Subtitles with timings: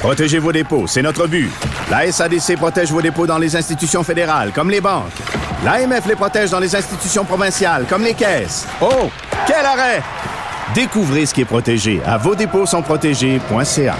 [0.00, 1.50] Protégez vos dépôts, c'est notre but.
[1.90, 5.12] La SADC protège vos dépôts dans les institutions fédérales, comme les banques.
[5.62, 8.66] L'AMF les protège dans les institutions provinciales, comme les caisses.
[8.80, 9.10] Oh,
[9.46, 10.02] quel arrêt!
[10.74, 13.96] Découvrez ce qui est protégé à vos dépôts sont protégés.ca.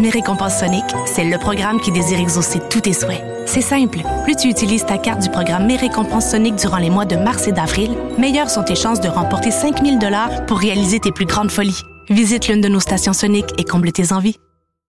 [0.00, 3.22] Mes récompenses Sonic, c'est le programme qui désire exaucer tous tes souhaits.
[3.46, 4.00] C'est simple.
[4.24, 7.46] Plus tu utilises ta carte du programme Mes récompenses Sonic durant les mois de mars
[7.46, 11.52] et d'avril, meilleures sont tes chances de remporter 5000 dollars pour réaliser tes plus grandes
[11.52, 11.82] folies.
[12.10, 14.38] Visite l'une de nos stations Sonic et comble tes envies.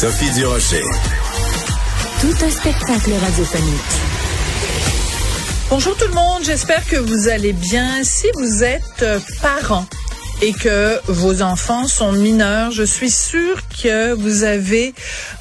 [0.00, 0.80] Sophie Durocher.
[2.22, 3.92] Tout un spectacle radiophonique.
[5.68, 8.02] Bonjour tout le monde, j'espère que vous allez bien.
[8.02, 9.84] Si vous êtes euh, parent
[10.40, 14.94] et que vos enfants sont mineurs, je suis sûre que vous avez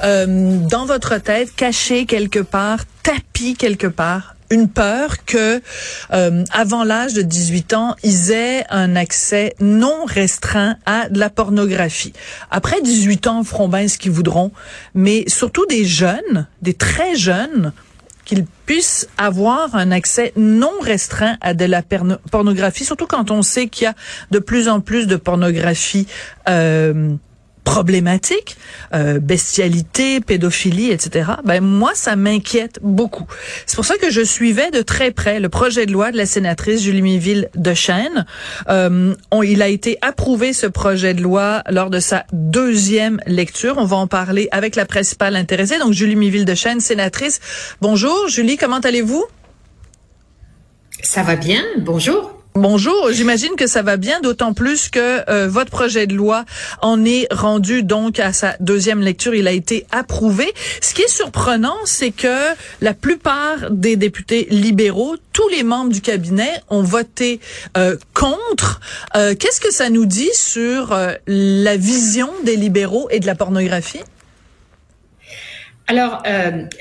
[0.04, 5.61] euh, dans votre tête caché quelque part, tapis quelque part une peur que
[6.14, 11.30] euh, avant l'âge de 18 ans, ils aient un accès non restreint à de la
[11.30, 12.14] pornographie.
[12.52, 14.52] Après 18 ans, ils feront bien ce qu'ils voudront,
[14.94, 17.73] mais surtout des jeunes, des très jeunes,
[18.25, 23.67] qu'ils puissent avoir un accès non restreint à de la pornographie, surtout quand on sait
[23.67, 23.95] qu'il y a
[24.30, 26.05] de plus en plus de pornographie
[26.48, 27.15] euh,
[27.64, 28.58] problématique,
[28.93, 31.31] euh, bestialité, pédophilie, etc.
[31.43, 33.25] Ben moi, ça m'inquiète beaucoup.
[33.65, 36.25] C'est pour ça que je suivais de très près le projet de loi de la
[36.25, 38.25] sénatrice Julie Miville de Chêne.
[38.70, 43.76] Euh, il a été approuvé ce projet de loi lors de sa deuxième lecture.
[43.77, 47.39] On va en parler avec la principale intéressée, donc Julie Miville de Chêne, sénatrice.
[47.81, 49.26] Bonjour, Julie, comment allez-vous?
[51.02, 51.64] Ça va bien.
[51.77, 52.39] Bonjour.
[52.55, 56.45] Bonjour, j'imagine que ça va bien, d'autant plus que euh, votre projet de loi
[56.82, 59.36] en est rendu donc à sa deuxième lecture.
[59.36, 60.52] Il a été approuvé.
[60.82, 66.02] Ce qui est surprenant, c'est que la plupart des députés libéraux, tous les membres du
[66.02, 67.39] cabinet, ont voté
[67.77, 68.82] euh, contre.
[69.15, 74.02] Euh, qu'est-ce que ça nous dit sur la vision des libéraux et de la pornographie?
[75.89, 76.23] Alors,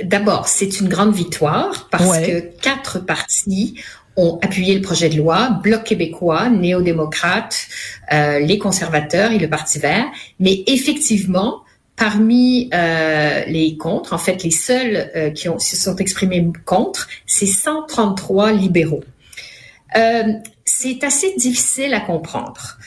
[0.05, 3.75] d'abord, c'est une grande victoire parce que quatre partis
[4.19, 7.69] ont appuyé le projet de loi, Bloc québécois, néo-démocrates,
[8.13, 10.07] euh, les conservateurs et le Parti vert.
[10.41, 11.63] Mais effectivement,
[11.97, 17.09] parmi euh, les contre, en fait, les seuls euh, qui ont, se sont exprimés contre,
[17.27, 19.05] c'est 133 libéraux.
[19.97, 20.33] Euh,
[20.65, 22.79] c'est assez difficile à comprendre.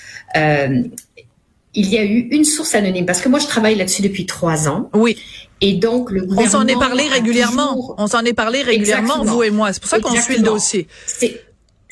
[1.74, 4.68] Il y a eu une source anonyme parce que moi je travaille là-dessus depuis trois
[4.68, 4.90] ans.
[4.94, 5.18] Oui.
[5.62, 6.48] Et donc, le gouvernement...
[6.48, 7.96] On s'en est parlé régulièrement.
[7.98, 9.72] On s'en est parlé régulièrement, vous et moi.
[9.72, 10.88] C'est pour ça qu'on suit le dossier.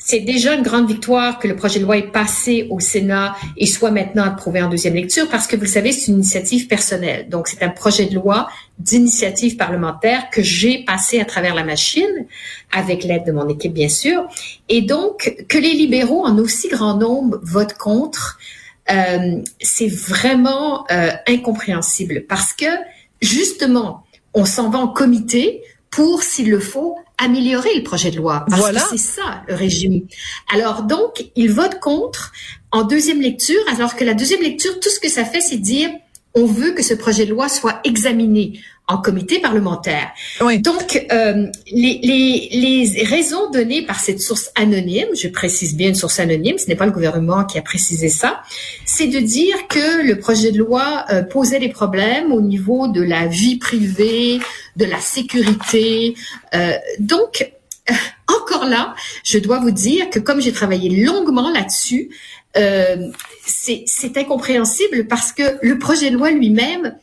[0.02, 3.66] C'est déjà une grande victoire que le projet de loi est passé au Sénat et
[3.66, 7.28] soit maintenant approuvé en deuxième lecture parce que vous le savez, c'est une initiative personnelle.
[7.28, 8.48] Donc, c'est un projet de loi
[8.78, 12.26] d'initiative parlementaire que j'ai passé à travers la machine
[12.72, 14.26] avec l'aide de mon équipe, bien sûr.
[14.68, 18.38] Et donc, que les libéraux en aussi grand nombre votent contre,
[18.90, 22.66] euh, c'est vraiment euh, incompréhensible parce que
[23.20, 28.44] justement, on s'en va en comité pour, s'il le faut, améliorer le projet de loi.
[28.48, 28.80] Parce voilà.
[28.80, 30.02] que c'est ça, le régime.
[30.52, 32.32] Alors, donc, il vote contre
[32.72, 35.90] en deuxième lecture, alors que la deuxième lecture, tout ce que ça fait, c'est dire,
[36.34, 38.60] on veut que ce projet de loi soit examiné
[38.90, 40.10] en comité parlementaire.
[40.40, 45.94] Donc, euh, les, les, les, raisons données par cette source anonyme, je précise bien une
[45.94, 48.42] source anonyme, ce n'est pas le gouvernement qui a précisé ça,
[48.84, 53.02] c'est de dire que le projet de loi euh, posait des problèmes au niveau de
[53.02, 54.40] la vie privée,
[54.76, 56.14] de la sécurité.
[56.54, 57.48] Euh, donc,
[58.40, 58.94] encore là,
[59.24, 62.10] je dois vous dire que comme j'ai travaillé longuement là-dessus,
[62.56, 63.08] euh,
[63.46, 66.96] c'est incompréhensible parce que le projet de loi lui-même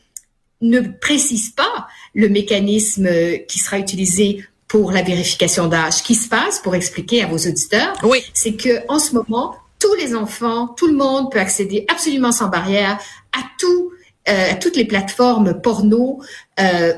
[0.60, 3.08] ne précise pas le mécanisme
[3.46, 5.94] qui sera utilisé pour la vérification d'âge.
[5.94, 8.22] Ce qui se passe, pour expliquer à vos auditeurs, oui.
[8.34, 12.48] c'est que en ce moment, tous les enfants, tout le monde peut accéder absolument sans
[12.48, 12.98] barrière
[13.32, 13.92] à tout
[14.26, 16.20] à toutes les plateformes porno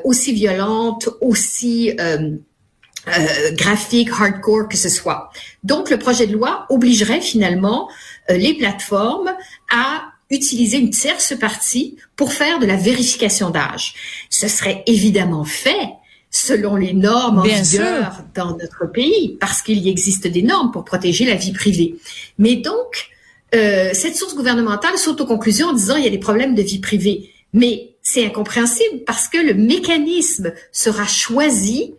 [0.02, 1.92] aussi violentes, aussi
[3.52, 5.30] graphiques, hardcore que ce soit.
[5.64, 7.88] Donc, le projet de loi obligerait finalement
[8.28, 9.32] les plateformes
[9.70, 13.94] à utiliser une tierce partie pour faire de la vérification d'âge.
[14.30, 15.88] Ce serait évidemment fait
[16.30, 20.84] selon les normes en vigueur dans notre pays, parce qu'il y existe des normes pour
[20.84, 21.96] protéger la vie privée.
[22.38, 23.10] Mais donc,
[23.54, 26.62] euh, cette source gouvernementale saute aux conclusions en disant il y a des problèmes de
[26.62, 27.32] vie privée.
[27.52, 31.94] Mais c'est incompréhensible parce que le mécanisme sera choisi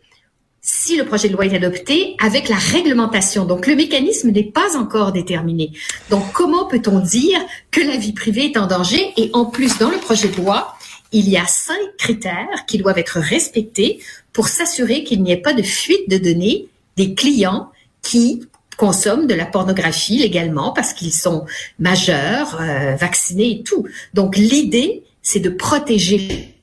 [0.74, 3.44] si le projet de loi est adopté avec la réglementation.
[3.44, 5.74] Donc le mécanisme n'est pas encore déterminé.
[6.10, 7.40] Donc comment peut-on dire
[7.72, 9.12] que la vie privée est en danger?
[9.18, 10.78] Et en plus, dans le projet de loi,
[11.12, 14.00] il y a cinq critères qui doivent être respectés
[14.32, 17.70] pour s'assurer qu'il n'y ait pas de fuite de données des clients
[18.02, 18.42] qui
[18.78, 21.46] consomment de la pornographie légalement parce qu'ils sont
[21.80, 23.86] majeurs, euh, vaccinés et tout.
[24.14, 26.56] Donc l'idée, c'est de protéger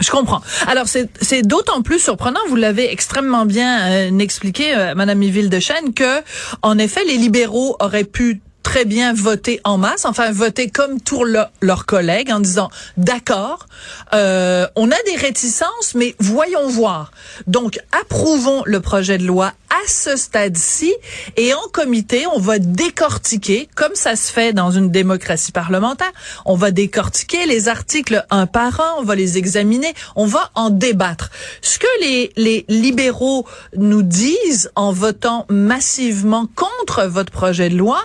[0.00, 0.40] je comprends.
[0.66, 5.60] Alors c'est d'autant plus surprenant, vous l'avez extrêmement bien euh, expliqué, euh, Madame Yville de
[5.60, 6.22] Chêne, que
[6.62, 8.40] en effet les libéraux auraient pu
[8.74, 13.68] très bien voter en masse, enfin voter comme tous leurs collègues en disant d'accord,
[14.14, 17.12] euh, on a des réticences, mais voyons voir.
[17.46, 20.92] Donc approuvons le projet de loi à ce stade-ci
[21.36, 26.12] et en comité, on va décortiquer, comme ça se fait dans une démocratie parlementaire,
[26.44, 30.70] on va décortiquer les articles un par un, on va les examiner, on va en
[30.70, 31.30] débattre.
[31.60, 33.46] Ce que les, les libéraux
[33.76, 38.00] nous disent en votant massivement contre votre projet de loi,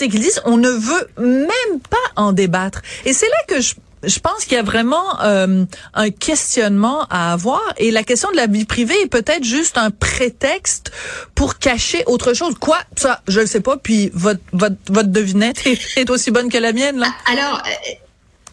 [0.00, 2.80] c'est qu'ils disent on ne veut même pas en débattre.
[3.04, 7.34] Et c'est là que je je pense qu'il y a vraiment euh, un questionnement à
[7.34, 10.90] avoir et la question de la vie privée est peut-être juste un prétexte
[11.34, 12.54] pour cacher autre chose.
[12.58, 12.78] Quoi?
[12.96, 13.76] Ça, je ne sais pas.
[13.76, 15.66] Puis votre votre, votre devinette
[15.96, 17.08] est, aussi bonne que la mienne là.
[17.30, 17.62] Alors.
[17.66, 17.94] Euh,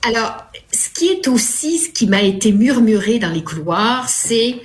[0.03, 0.37] alors,
[0.71, 4.57] ce qui est aussi, ce qui m'a été murmuré dans les couloirs, c'est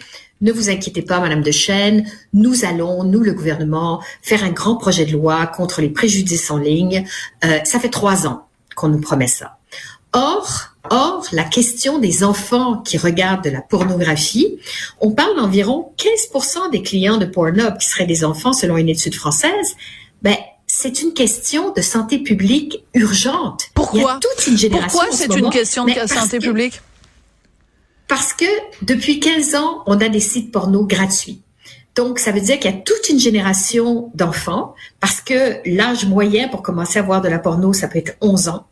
[0.42, 4.76] ne vous inquiétez pas, Madame de Chêne, nous allons, nous le gouvernement, faire un grand
[4.76, 7.06] projet de loi contre les préjudices en ligne.
[7.44, 8.46] Euh, ça fait trois ans
[8.76, 9.58] qu'on nous promet ça.
[10.12, 14.58] Or, Or, la question des enfants qui regardent de la pornographie,
[15.00, 19.14] on parle d'environ 15% des clients de Pornhub qui seraient des enfants selon une étude
[19.14, 19.76] française.
[20.22, 20.36] Ben,
[20.66, 23.66] c'est une question de santé publique urgente.
[23.74, 24.00] Pourquoi?
[24.00, 24.98] Il y a toute une génération.
[24.98, 26.80] Pourquoi c'est une question de santé publique?
[28.12, 28.44] Parce que
[28.82, 31.40] depuis 15 ans, on a des sites porno gratuits.
[31.94, 36.48] Donc, ça veut dire qu'il y a toute une génération d'enfants, parce que l'âge moyen
[36.48, 38.66] pour commencer à voir de la porno, ça peut être 11 ans.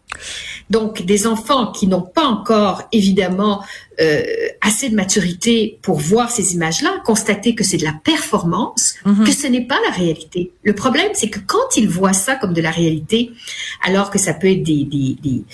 [0.68, 3.64] Donc, des enfants qui n'ont pas encore, évidemment,
[3.98, 4.22] euh,
[4.60, 9.24] assez de maturité pour voir ces images-là, constater que c'est de la performance, mhm.
[9.24, 10.52] que ce n'est pas la réalité.
[10.64, 13.30] Le problème, c'est que quand ils voient ça comme de la réalité,
[13.82, 15.44] alors que ça peut être des, des, des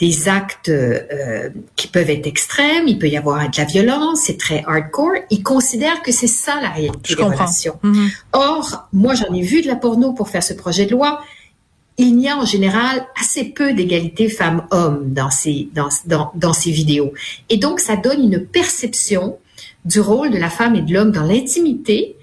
[0.00, 4.38] des actes euh, qui peuvent être extrêmes, il peut y avoir de la violence, c'est
[4.38, 5.12] très hardcore.
[5.28, 7.78] Ils considèrent que c'est ça la réalité des relations.
[7.82, 8.10] Mhm.
[8.32, 11.20] Or, moi, j'en ai vu de la porno pour faire ce projet de loi.
[11.98, 16.70] Il n'y a en général assez peu d'égalité femmes-hommes dans ces, dans, dans, dans ces
[16.70, 17.12] vidéos.
[17.50, 19.36] Et donc, ça donne une perception
[19.84, 22.16] du rôle de la femme et de l'homme dans l'intimité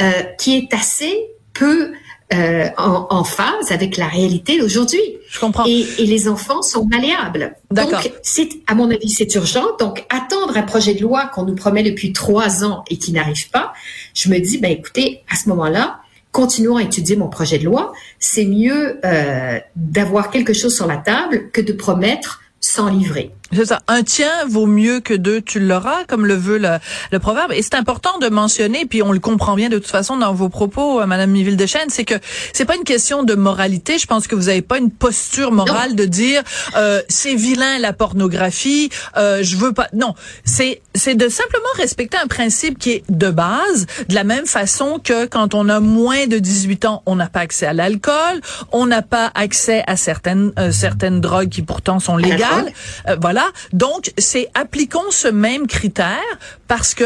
[0.00, 1.92] euh, qui est assez peu
[2.34, 5.00] euh, en, en, phase avec la réalité d'aujourd'hui.
[5.30, 5.64] Je comprends.
[5.64, 7.54] Et, et, les enfants sont malléables.
[7.70, 9.64] Donc, c'est, à mon avis, c'est urgent.
[9.78, 13.48] Donc, attendre un projet de loi qu'on nous promet depuis trois ans et qui n'arrive
[13.50, 13.72] pas,
[14.12, 16.00] je me dis, ben écoutez, à ce moment-là,
[16.32, 17.92] continuons à étudier mon projet de loi.
[18.18, 23.30] C'est mieux euh, d'avoir quelque chose sur la table que de promettre sans livrer.
[23.52, 23.80] C'est ça.
[23.86, 26.78] Un tien vaut mieux que deux, tu l'auras, comme le veut le,
[27.12, 27.52] le proverbe.
[27.52, 30.48] Et c'est important de mentionner, puis on le comprend bien de toute façon dans vos
[30.48, 32.16] propos, euh, Madame Miville de Chêne, c'est que
[32.52, 33.98] c'est pas une question de moralité.
[33.98, 36.42] Je pense que vous avez pas une posture morale de dire
[36.76, 39.88] euh, c'est vilain la pornographie, euh, je veux pas.
[39.92, 44.46] Non, c'est c'est de simplement respecter un principe qui est de base, de la même
[44.46, 48.40] façon que quand on a moins de 18 ans, on n'a pas accès à l'alcool,
[48.72, 52.72] on n'a pas accès à certaines euh, certaines drogues qui pourtant sont légales.
[53.20, 53.35] voilà
[53.72, 56.22] donc, c'est appliquons ce même critère
[56.68, 57.04] parce que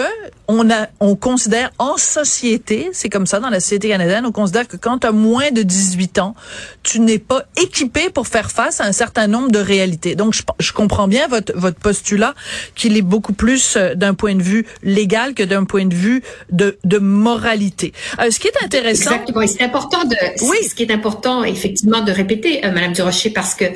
[0.48, 4.66] on a, on considère en société, c'est comme ça dans la société canadienne, on considère
[4.66, 6.34] que quand tu as moins de 18 ans,
[6.82, 10.14] tu n'es pas équipé pour faire face à un certain nombre de réalités.
[10.14, 12.34] Donc, je, comprends bien votre, votre postulat
[12.74, 16.22] qu'il est beaucoup plus euh, d'un point de vue légal que d'un point de vue
[16.50, 17.92] de, de moralité.
[18.20, 19.12] Euh, ce qui est intéressant.
[19.12, 19.46] Exactement.
[19.46, 20.56] c'est important de, oui.
[20.68, 23.66] ce qui est important, effectivement, de répéter, euh, Madame Durocher, parce que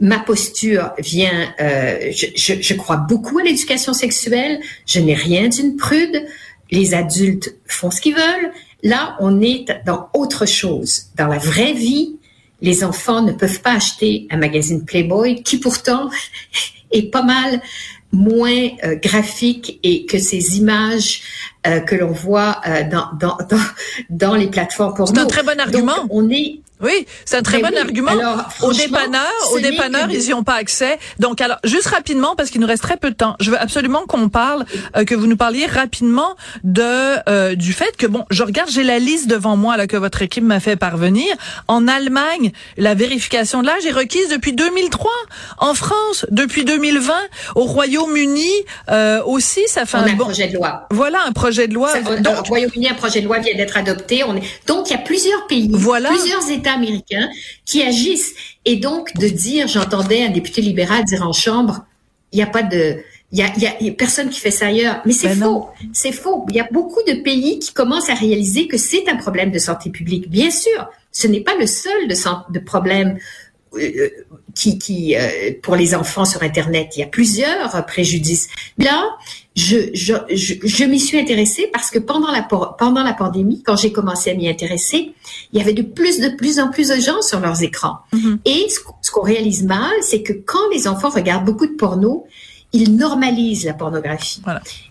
[0.00, 6.26] ma posture vient, euh, je, crois beaucoup à l'éducation sexuelle, je n'ai rien d'une prude,
[6.70, 8.52] les adultes font ce qu'ils veulent.
[8.82, 11.06] Là, on est dans autre chose.
[11.16, 12.16] Dans la vraie vie,
[12.60, 16.10] les enfants ne peuvent pas acheter un magazine Playboy qui pourtant
[16.90, 17.62] est pas mal
[18.12, 21.22] moins euh, graphique et que ces images
[21.66, 23.58] euh, que l'on voit euh, dans, dans, dans,
[24.10, 26.06] dans, les plateformes pour C'est un très bon argument.
[26.10, 28.10] on est oui, c'est un très bon argument.
[28.10, 30.98] Alors, au dépanneur, au dépanneur, ils n'y ont pas accès.
[31.18, 34.04] Donc, alors, juste rapidement, parce qu'il nous reste très peu de temps, je veux absolument
[34.06, 36.82] qu'on parle, euh, que vous nous parliez rapidement de
[37.30, 40.20] euh, du fait que bon, je regarde, j'ai la liste devant moi là que votre
[40.20, 41.34] équipe m'a fait parvenir.
[41.66, 45.10] En Allemagne, la vérification de l'âge est requise depuis 2003.
[45.58, 47.14] En France, depuis 2020.
[47.54, 48.50] Au Royaume-Uni
[48.90, 50.86] euh, aussi, ça fait on un, a un projet de loi.
[50.90, 51.98] Voilà, un projet de loi.
[52.00, 54.24] donc, Royaume-Uni, un projet de loi vient d'être adopté.
[54.24, 56.10] On est donc il y a plusieurs pays, voilà.
[56.10, 57.28] plusieurs États américains
[57.64, 58.34] qui agissent.
[58.64, 61.84] Et donc, de dire, j'entendais un député libéral dire en chambre,
[62.32, 62.98] il n'y a pas de...
[63.32, 65.02] Il y a, y a, personne qui fait ça ailleurs.
[65.04, 65.68] Mais c'est ben faux.
[65.92, 66.46] C'est faux.
[66.48, 69.58] Il y a beaucoup de pays qui commencent à réaliser que c'est un problème de
[69.58, 70.30] santé publique.
[70.30, 72.14] Bien sûr, ce n'est pas le seul de,
[72.52, 73.18] de problème
[73.74, 74.10] euh,
[74.54, 76.92] qui, qui euh, pour les enfants sur Internet.
[76.96, 78.48] Il y a plusieurs préjudices.
[78.78, 79.04] Là,
[79.56, 83.90] je, je, je, m'y suis intéressée parce que pendant la, pendant la pandémie, quand j'ai
[83.90, 85.14] commencé à m'y intéresser,
[85.52, 87.96] il y avait de plus, de plus en plus de gens sur leurs écrans.
[88.12, 88.38] Mm-hmm.
[88.44, 92.26] Et ce, qu'on réalise mal, c'est que quand les enfants regardent beaucoup de porno,
[92.74, 94.42] ils normalisent la pornographie.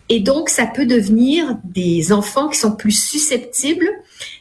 [0.10, 3.90] Et donc, ça peut devenir des enfants qui sont plus susceptibles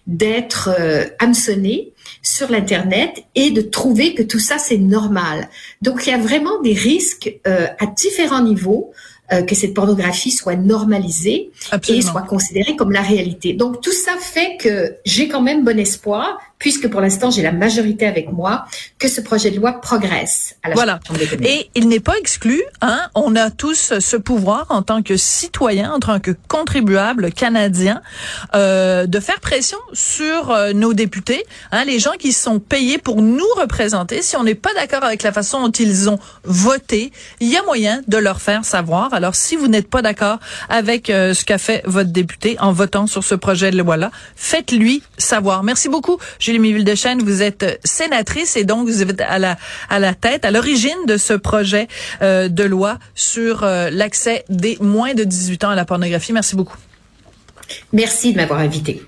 [0.07, 5.49] d'être euh, hameçonnés sur l'Internet et de trouver que tout ça, c'est normal.
[5.83, 8.93] Donc, il y a vraiment des risques euh, à différents niveaux
[9.35, 11.51] euh, que cette pornographie soit normalisée
[11.89, 13.53] et soit considérée comme la réalité.
[13.53, 17.53] Donc tout ça fait que j'ai quand même bon espoir, puisque pour l'instant j'ai la
[17.53, 18.65] majorité avec moi,
[18.99, 21.01] que ce projet de loi progresse à la Voilà.
[21.43, 25.93] Et il n'est pas exclu, hein, on a tous ce pouvoir en tant que citoyen,
[25.93, 28.03] en tant que contribuable canadien,
[28.55, 33.23] euh, de faire pression sur euh, nos députés, hein, les gens qui sont payés pour
[33.23, 34.23] nous représenter.
[34.23, 37.11] Si on n'est pas d'accord avec la façon dont ils ont voté,
[37.41, 39.15] il y a moyen de leur faire savoir.
[39.15, 40.39] Alors si vous n'êtes pas d'accord
[40.69, 45.03] avec euh, ce qu'a fait votre député en votant sur ce projet de loi-là, faites-lui
[45.19, 45.63] savoir.
[45.63, 46.19] Merci beaucoup.
[46.39, 49.57] Julie Miville-Deschênes, vous êtes sénatrice et donc vous êtes à la,
[49.89, 51.89] à la tête, à l'origine de ce projet
[52.23, 56.33] euh, de loi sur euh, l'accès des moins de 18 ans à la pornographie.
[56.33, 56.77] Merci beaucoup.
[57.93, 59.03] Merci de m'avoir invité.